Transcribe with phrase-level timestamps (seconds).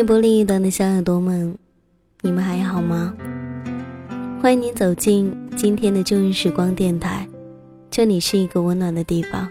[0.00, 1.58] 电波另一端的小耳朵们，
[2.22, 3.14] 你们还好吗？
[4.40, 7.28] 欢迎您走进今天的旧日时光电台，
[7.90, 9.46] 这里是一个温暖的地方。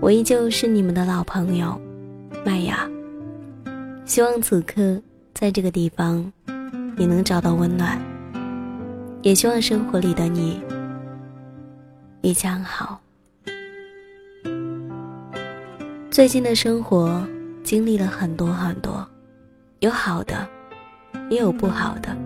[0.00, 1.80] 我依旧是你们的老朋友
[2.44, 2.90] 麦雅。
[4.04, 5.00] 希望此刻
[5.32, 6.32] 在这个地方，
[6.96, 7.96] 你能找到温暖。
[9.22, 10.60] 也希望生活里的你
[12.22, 13.00] 一切安好。
[16.10, 17.24] 最近的生活
[17.62, 19.08] 经历了很多很多，
[19.80, 20.48] 有好的，
[21.30, 22.16] 也有不好的，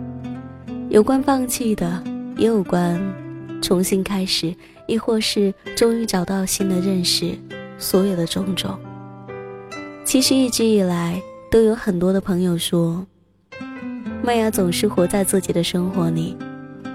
[0.89, 2.03] 有关放弃的，
[2.39, 2.99] 也有关
[3.61, 4.55] 重新开始，
[4.87, 7.39] 亦或是终于找到新的认识，
[7.77, 8.79] 所有的种种。
[10.03, 13.07] 其实一直以来都有很多的朋友说，
[14.23, 16.35] 麦芽总是活在自己的生活里，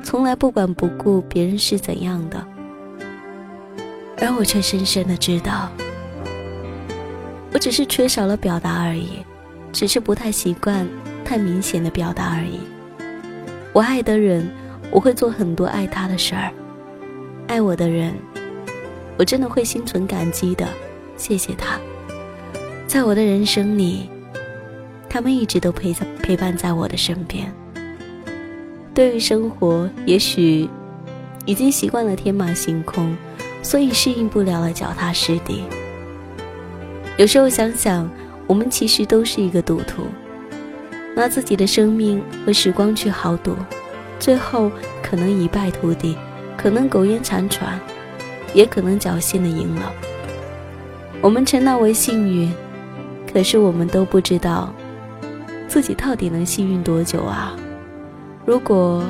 [0.02, 2.44] 从来不管不顾别人是怎样的，
[4.18, 5.70] 而我却深深的知道。
[7.54, 9.24] 我只是缺少了表达而已，
[9.78, 10.88] 只是不太习惯
[11.24, 12.60] 太明显的表达而已。
[13.74, 14.50] 我爱的人，
[14.90, 16.50] 我会做很多爱他的事儿；
[17.46, 18.12] 爱我的人，
[19.20, 20.68] 我真的会心存感激的，
[21.16, 21.78] 谢谢他。
[22.88, 24.10] 在我的人生里，
[25.08, 27.54] 他们一直都陪在陪伴在我的身边。
[28.96, 30.68] 对于生活，也许
[31.46, 33.16] 已经习惯了天马行空，
[33.62, 35.62] 所以适应不了了脚踏实地。
[37.16, 38.10] 有时候想想，
[38.48, 40.04] 我们其实都是一个赌徒，
[41.16, 43.54] 拿自己的生命和时光去豪赌，
[44.18, 44.72] 最后
[45.04, 46.18] 可能一败涂地，
[46.58, 47.78] 可能苟延残喘，
[48.54, 49.92] 也可能侥幸的赢了。
[51.22, 52.52] 我们称那为幸运，
[53.32, 54.74] 可是我们都不知道，
[55.68, 57.54] 自己到底能幸运多久啊？
[58.46, 59.04] 如果，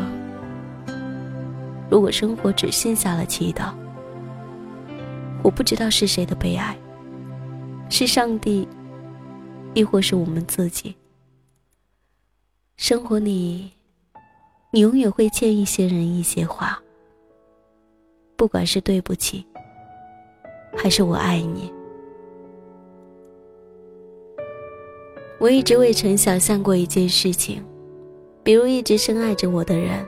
[1.91, 3.65] 如果生活只剩下了祈祷，
[5.43, 6.75] 我不知道是谁的悲哀。
[7.89, 8.67] 是上帝，
[9.77, 10.95] 亦或是我们自己。
[12.77, 13.69] 生活里，
[14.71, 16.81] 你永远会欠一些人一些话，
[18.35, 19.45] 不管是对不起，
[20.75, 21.71] 还是我爱你。
[25.39, 27.63] 我一直未曾想象过一件事情，
[28.41, 30.03] 比如一直深爱着我的人，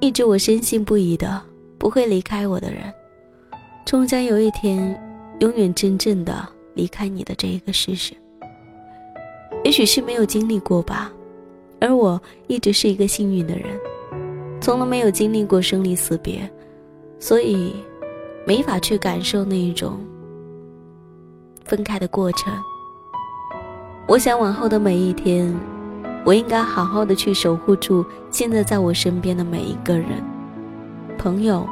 [0.00, 1.40] 一直我深信不疑的
[1.78, 2.92] 不会离开我的人，
[3.86, 5.00] 终将有一天，
[5.38, 6.48] 永远真正的。
[6.74, 8.14] 离开你的这一个事实，
[9.64, 11.10] 也许是没有经历过吧，
[11.80, 13.66] 而我一直是一个幸运的人，
[14.60, 16.50] 从来没有经历过生离死别，
[17.18, 17.74] 所以
[18.44, 20.00] 没法去感受那一种
[21.64, 22.52] 分开的过程。
[24.08, 25.54] 我想往后的每一天，
[26.24, 30.08] 我应该好好的去守护住现在在我身边的每一个人，
[31.16, 31.64] 朋友、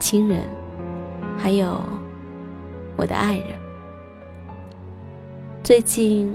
[0.00, 0.42] 亲人，
[1.38, 1.80] 还有
[2.96, 3.46] 我的爱人。
[5.62, 6.34] 最近，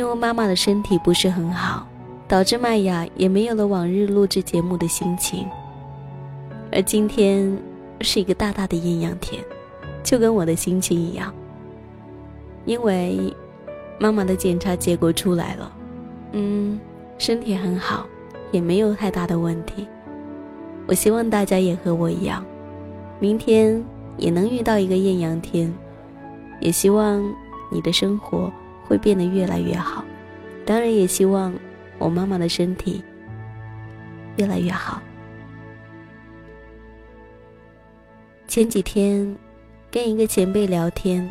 [0.00, 1.86] 因为妈妈的身体不是很好，
[2.26, 5.46] 导致麦雅也没有了往日录制节目的心情。
[6.72, 7.54] 而今天
[8.00, 9.44] 是一个大大的艳阳天，
[10.02, 11.30] 就跟我的心情一样。
[12.64, 13.30] 因为
[13.98, 15.70] 妈妈的检查结果出来了，
[16.32, 16.80] 嗯，
[17.18, 18.06] 身体很好，
[18.52, 19.86] 也没有太大的问题。
[20.86, 22.42] 我希望大家也和我一样，
[23.18, 23.84] 明天
[24.16, 25.70] 也能遇到一个艳阳天，
[26.58, 27.22] 也希望。
[27.72, 28.50] 你的生活
[28.90, 30.04] 会变得越来越好，
[30.66, 31.54] 当然也希望
[31.96, 33.00] 我妈妈的身体
[34.36, 35.00] 越来越好。
[38.48, 39.32] 前几天
[39.92, 41.30] 跟一个前辈聊天，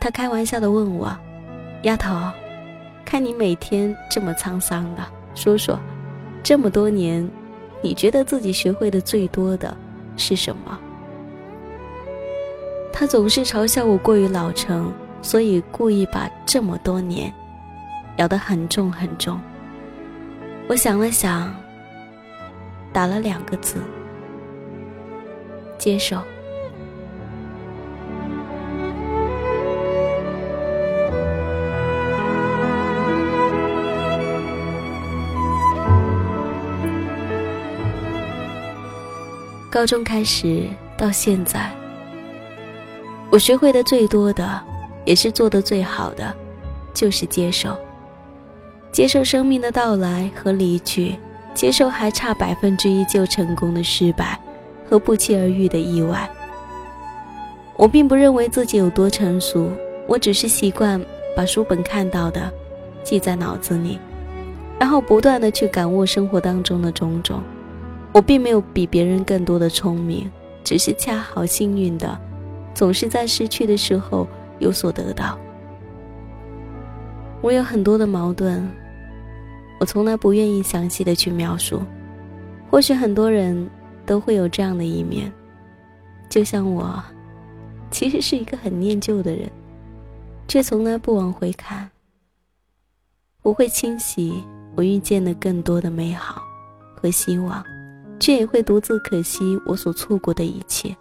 [0.00, 1.14] 他开玩笑的问我
[1.84, 2.32] ：“丫头，
[3.04, 5.04] 看你每天这么沧桑的，
[5.34, 5.78] 说说，
[6.42, 7.30] 这么多年，
[7.82, 9.76] 你觉得自己学会的最多的
[10.16, 10.80] 是什么？”
[12.90, 14.90] 他总是嘲笑我过于老成。
[15.24, 17.32] 所以故意把这么多年
[18.18, 19.40] 咬得很重很重。
[20.68, 21.52] 我想了想，
[22.92, 23.78] 打了两个字：
[25.78, 26.18] 接受。
[39.70, 41.70] 高中开始到现在，
[43.30, 44.62] 我学会的最多的。
[45.04, 46.34] 也是做的最好的，
[46.92, 47.76] 就是接受，
[48.90, 51.16] 接受生命的到来和离去，
[51.54, 54.40] 接受还差百分之一就成功的失败
[54.88, 56.28] 和不期而遇的意外。
[57.76, 59.68] 我并不认为自己有多成熟，
[60.06, 61.04] 我只是习惯
[61.36, 62.52] 把书本看到的
[63.02, 63.98] 记在脑子里，
[64.78, 67.42] 然后不断的去感悟生活当中的种种。
[68.12, 70.30] 我并没有比别人更多的聪明，
[70.62, 72.16] 只是恰好幸运的，
[72.72, 74.26] 总是在失去的时候。
[74.58, 75.38] 有所得到。
[77.40, 78.66] 我有很多的矛盾，
[79.78, 81.82] 我从来不愿意详细的去描述。
[82.70, 83.68] 或许很多人
[84.04, 85.32] 都会有这样的一面，
[86.28, 87.02] 就像我，
[87.90, 89.48] 其实是一个很念旧的人，
[90.48, 91.88] 却从来不往回看。
[93.42, 94.42] 我会清洗
[94.74, 96.42] 我遇见的更多的美好
[96.96, 97.62] 和希望，
[98.18, 100.96] 却也会独自可惜我所错过的一切。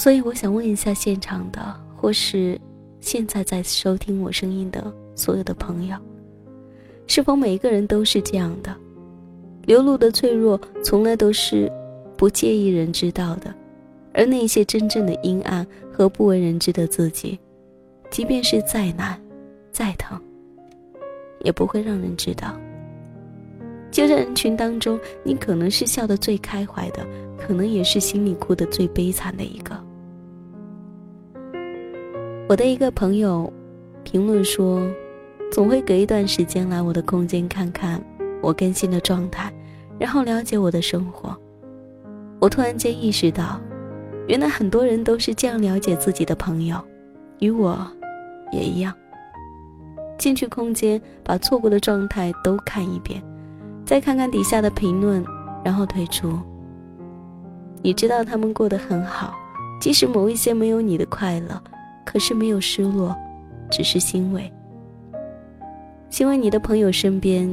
[0.00, 1.60] 所以，我想问一下现场的，
[1.94, 2.58] 或是。
[3.02, 5.96] 现在在收听我声音的所有的朋友，
[7.06, 8.76] 是否每一个人都是这样的？
[9.64, 11.72] 流露的脆弱，从来都是
[12.14, 13.50] 不介意人知道的；
[14.12, 17.38] 而那些真正的阴暗和不为人知的自己，
[18.10, 19.18] 即便是再难、
[19.72, 20.20] 再疼，
[21.40, 22.54] 也不会让人知道。
[23.90, 27.06] 就在人群当中，你可能是笑得最开怀的，
[27.38, 29.74] 可能也是心里哭得最悲惨的一个。
[32.50, 33.48] 我的一个朋友
[34.02, 34.82] 评论说，
[35.52, 38.04] 总会隔一段时间来我的空间看看
[38.42, 39.52] 我更新的状态，
[40.00, 41.32] 然后了解我的生活。
[42.40, 43.60] 我突然间意识到，
[44.26, 46.76] 原来很多人都是这样了解自己的朋友，
[47.38, 47.86] 与我
[48.50, 48.92] 也一样。
[50.18, 53.22] 进去空间，把错过的状态都看一遍，
[53.86, 55.24] 再看看底下的评论，
[55.64, 56.36] 然后退出。
[57.80, 59.32] 你知道他们过得很好，
[59.80, 61.62] 即使某一些没有你的快乐。
[62.10, 63.16] 可是没有失落，
[63.70, 64.52] 只是欣慰。
[66.08, 67.48] 欣慰你的朋友身边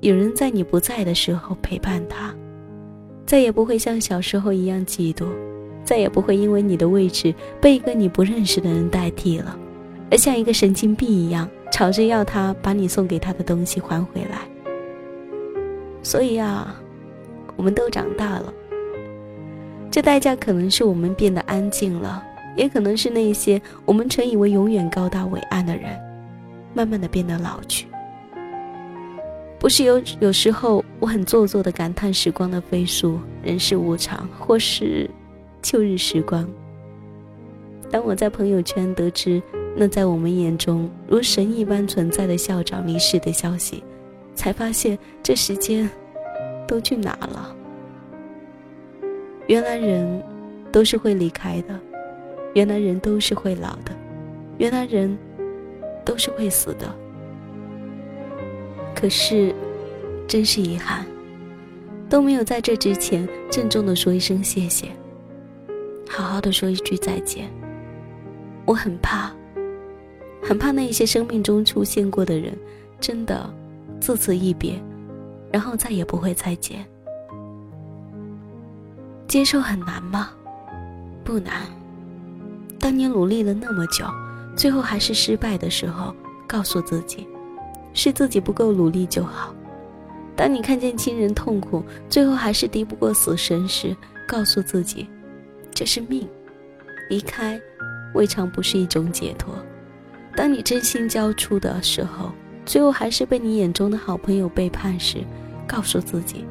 [0.00, 2.34] 有人在你不在的时候陪伴他，
[3.24, 5.24] 再也不会像小时候一样嫉妒，
[5.84, 9.58] 再也不会因为你的位置被一个你不认识的人代替了，
[10.10, 14.40] 而像一个神经病一样吵着要他把你送给他的东西还回来。
[16.02, 16.78] 所以啊，
[17.56, 18.52] 我们都长大了，
[19.90, 22.22] 这代价可能是我们变得安静了。
[22.56, 25.98] 也可能是那些我们曾以为永远高大伟岸的人，
[26.72, 27.86] 慢慢的变得老去。
[29.58, 35.08] 不是有有时候我很做作的感叹时光的飞速、人世无常，或是
[35.62, 36.46] 旧日时光。
[37.90, 39.42] 当我在朋友圈得知
[39.76, 43.82] 那在我们眼中如神一般存在的校长离世的消息，
[44.34, 45.88] 才发现这时间
[46.68, 47.56] 都去哪了。
[49.46, 50.22] 原来人
[50.70, 51.80] 都是会离开的。
[52.54, 53.92] 原来人都是会老的，
[54.58, 55.16] 原来人
[56.04, 56.92] 都是会死的。
[58.94, 59.54] 可是，
[60.26, 61.04] 真是遗憾，
[62.08, 64.88] 都没有在这之前郑重的说一声谢谢，
[66.08, 67.50] 好好的说一句再见。
[68.64, 69.30] 我很怕，
[70.42, 72.56] 很怕那一些生命中出现过的人，
[73.00, 73.52] 真的
[74.00, 74.80] 自此一别，
[75.52, 76.86] 然后再也不会再见。
[79.26, 80.30] 接受很难吗？
[81.24, 81.62] 不难。
[82.84, 84.04] 当你努力了那么久，
[84.54, 86.14] 最后还是失败的时候，
[86.46, 87.26] 告诉自己，
[87.94, 89.54] 是自己不够努力就好。
[90.36, 93.96] 当你看见亲人痛苦，最后还是敌不过死神时，
[94.28, 95.08] 告诉自己，
[95.72, 96.28] 这是命，
[97.08, 97.58] 离开
[98.12, 99.54] 未尝不是一种解脱。
[100.36, 102.32] 当你真心交出的时候，
[102.66, 105.24] 最后还是被你眼中的好朋友背叛时，
[105.66, 106.44] 告诉自己，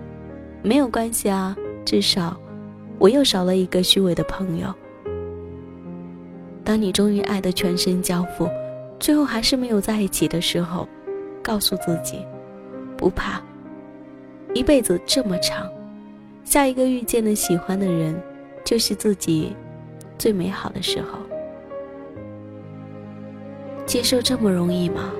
[0.64, 1.56] 没有关系啊，
[1.86, 2.36] 至少
[2.98, 4.74] 我又少了一个虚伪的朋友。
[6.64, 8.50] 当你终于爱得全身交付，
[9.00, 10.88] 最后还是没有在一起的时候，
[11.42, 12.26] 告诉自己，
[12.98, 13.42] 不怕。
[14.54, 15.70] 一辈子这么长，
[16.44, 18.16] 下一个遇见的喜欢的人，
[18.64, 19.54] 就是自己
[20.18, 21.20] 最美好的时候。
[23.86, 25.12] 接受这么容易吗？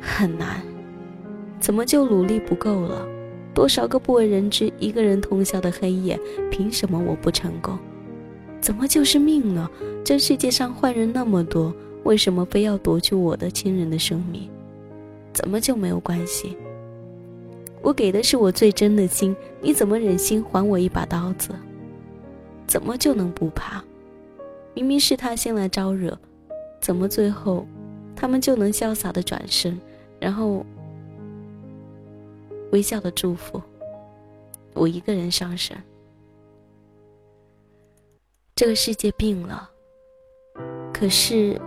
[0.00, 0.60] 很难。
[1.60, 3.06] 怎么就努力不够了？
[3.52, 6.18] 多少个不为人知、一个人通宵的黑夜，
[6.50, 7.78] 凭什么我不成功？
[8.60, 9.68] 怎么就是命呢？
[10.04, 11.74] 这世界上坏人那么多，
[12.04, 14.48] 为什么非要夺去我的亲人的生命？
[15.32, 16.56] 怎么就没有关系？
[17.82, 21.54] 我给的是我最真的心，你怎么忍心还我一把刀子？
[22.66, 23.82] 怎么就能不怕？
[24.74, 26.16] 明明是他先来招惹，
[26.80, 27.66] 怎么最后
[28.14, 29.80] 他们就能潇洒的转身，
[30.20, 30.64] 然后
[32.72, 33.60] 微笑的祝福
[34.74, 35.76] 我一个人上神？
[38.60, 39.70] 这个世界病了，
[40.92, 41.58] 可是，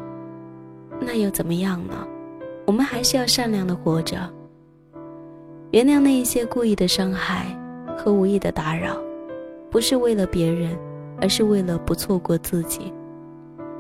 [1.02, 2.08] 那又怎么样呢？
[2.68, 4.32] 我们还是要善良的活着，
[5.72, 7.48] 原谅那一些故意的伤害
[7.98, 8.96] 和无意的打扰，
[9.72, 10.78] 不是为了别人，
[11.20, 12.94] 而是为了不错过自己。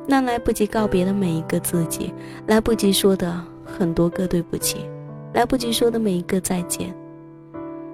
[0.07, 2.11] 那来不及告别的每一个自己，
[2.47, 4.89] 来不及说的很多个对不起，
[5.35, 6.91] 来不及说的每一个再见，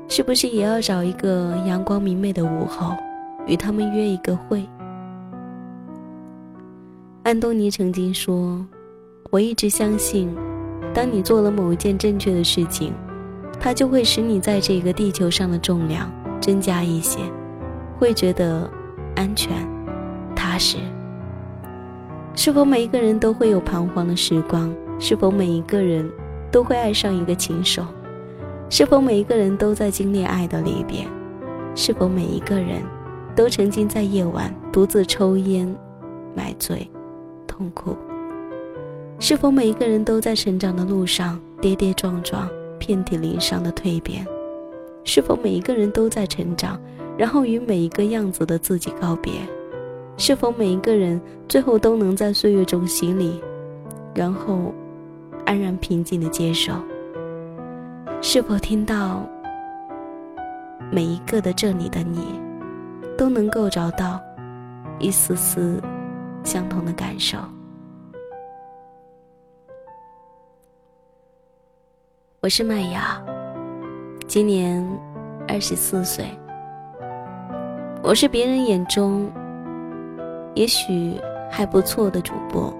[0.07, 2.95] 是不是也要找一个阳光明媚的午后，
[3.47, 4.65] 与他们约一个会？
[7.29, 8.65] 安东尼曾经说
[9.29, 10.35] ：“我一直相信，
[10.95, 12.91] 当你做了某一件正确的事情，
[13.59, 17.19] 它就会使你在这个地球上的重量增加一些，
[17.99, 18.67] 会觉得
[19.15, 19.51] 安全、
[20.35, 20.77] 踏实。
[22.33, 24.75] 是否每一个人都会有彷徨的时光？
[24.97, 26.09] 是否每一个人
[26.49, 27.85] 都会爱上一个禽兽？
[28.71, 31.05] 是否每一个人都在经历爱的离别？
[31.75, 32.81] 是否每一个人
[33.35, 35.71] 都曾经在夜晚独自抽烟、
[36.35, 36.89] 买醉、
[37.59, 37.97] 痛苦？
[39.19, 42.49] 是否每一个人都在成长的路上跌跌撞撞、
[42.79, 44.25] 遍体鳞伤的蜕变？
[45.03, 46.79] 是否每一个人都在成长，
[47.17, 49.33] 然后与每一个样子的自己告别？
[50.15, 53.41] 是否每一个人最后都能在岁月中洗礼，
[54.15, 54.73] 然后
[55.45, 56.71] 安然平静的接受？
[58.21, 59.27] 是否听到
[60.89, 62.39] 每一个的这里的你，
[63.17, 64.17] 都能够找到
[64.97, 65.81] 一丝丝
[66.49, 67.37] 相同的感受？
[72.41, 73.23] 我是麦芽，
[74.27, 74.83] 今年
[75.47, 76.25] 二十四岁。
[78.01, 79.29] 我是别人眼中
[80.55, 82.73] 也许还不错的主播，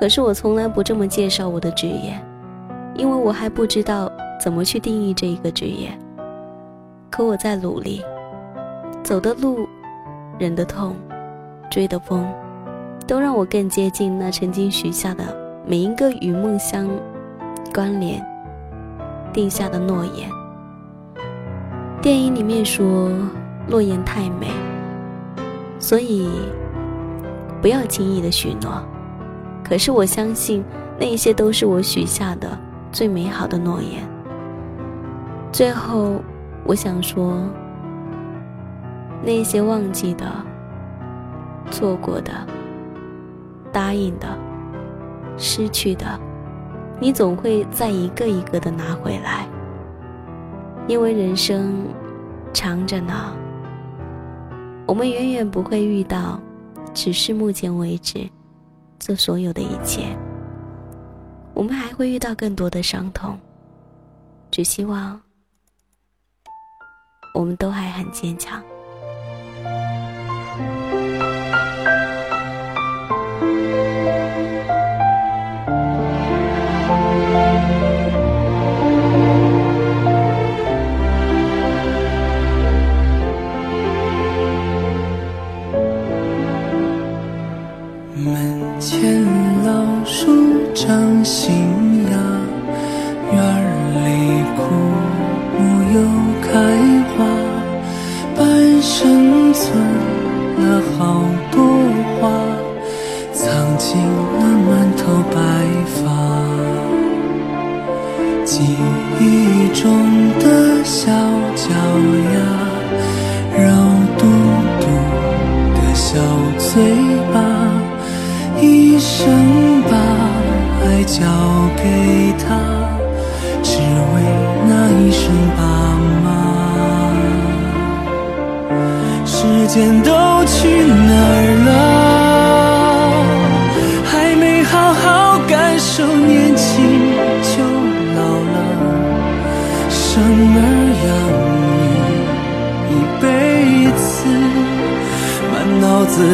[0.00, 2.20] 可是我从来不这么介绍我的职业，
[2.96, 4.10] 因为我还不知道
[4.40, 5.96] 怎么去定义这一个职业。
[7.08, 8.02] 可我在努力，
[9.04, 9.64] 走的路，
[10.40, 10.96] 忍的痛，
[11.70, 12.26] 追的风，
[13.06, 15.24] 都让我更接近那曾经许下的
[15.66, 16.88] 每一个与梦相
[17.74, 18.24] 关联。
[19.32, 20.28] 定下的诺言。
[22.02, 23.10] 电影里面说，
[23.66, 24.48] 诺言太美，
[25.78, 26.28] 所以
[27.62, 28.82] 不要轻易的许诺。
[29.64, 30.62] 可是我相信，
[30.98, 32.58] 那些都是我许下的
[32.90, 34.06] 最美好的诺言。
[35.50, 36.20] 最后，
[36.64, 37.38] 我想说，
[39.24, 40.26] 那些忘记的、
[41.70, 42.32] 错过的、
[43.72, 44.38] 答应的、
[45.36, 46.20] 失去的。
[47.00, 49.48] 你总会再一个一个的拿回来，
[50.86, 51.86] 因为人生
[52.52, 53.34] 长着呢。
[54.86, 56.40] 我们远远不会遇到，
[56.92, 58.28] 只是目前为止，
[58.98, 60.16] 这所有的一切。
[61.54, 63.38] 我们还会遇到更多的伤痛，
[64.50, 65.20] 只希望
[67.34, 68.62] 我们都还很坚强。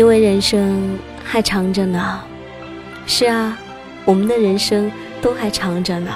[0.00, 2.22] 因为人生还长着呢。
[3.04, 3.58] 是啊。
[4.06, 4.90] 我们的人生
[5.20, 6.10] 都还长着呢，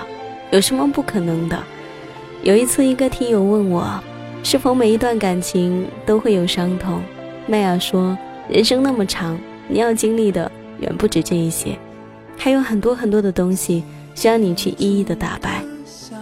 [0.50, 1.62] 有什么不可能的？
[2.42, 3.86] 有一次，一个听友问我，
[4.42, 7.02] 是否每一段感情都会有伤痛？
[7.46, 8.16] 麦雅说，
[8.48, 9.38] 人生那么长，
[9.68, 10.50] 你要经历的
[10.80, 11.76] 远不止这一些，
[12.38, 15.62] 还有很多很多的东西需要你去一一的打败。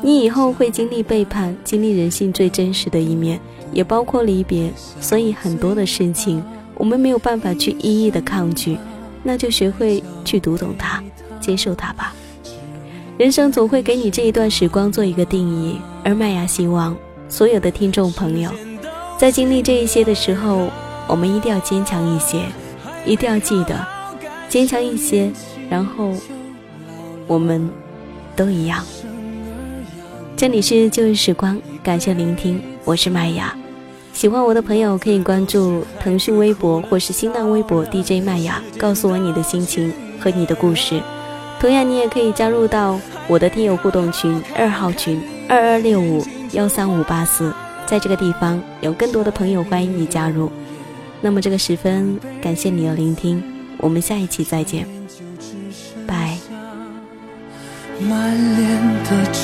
[0.02, 3.38] 你以后会经历背叛，经历人性最真实的一面，
[3.72, 4.68] 也包括离别。
[5.00, 6.42] 所以很多的事情，
[6.74, 8.76] 我们没有办法去一一的抗拒，
[9.22, 11.02] 那就学会去读懂它。
[11.40, 12.14] 接受它吧，
[13.18, 15.76] 人生总会给你这一段时光做一个定义。
[16.04, 16.96] 而麦芽希望
[17.28, 18.48] 所有的听众朋友，
[19.18, 20.68] 在经历这一些的时候，
[21.08, 22.44] 我们一定要坚强一些，
[23.04, 23.84] 一定要记得，
[24.48, 25.32] 坚强一些，
[25.68, 26.12] 然后
[27.26, 27.68] 我们
[28.36, 28.84] 都一样。
[30.36, 33.52] 这里是旧日时光，感谢聆听，我是麦芽。
[34.12, 41.02] 喜欢我的朋友可以关注腾讯微博或是新浪微博 DJ 麦雅，告诉我你的心情和你的故事。
[41.58, 47.52] 同样，你也可以加入到我的听友互动群二号群二二六五幺三五八四，
[47.86, 50.50] 在这个地方有更多的朋友欢迎你加入。
[51.20, 53.42] 那么，这个十分感谢你的聆听，
[53.78, 54.86] 我们下一期再见，
[56.06, 56.36] 拜。
[58.00, 59.40] 满脸的皱